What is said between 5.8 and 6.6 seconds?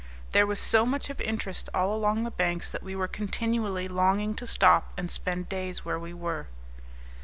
where we were.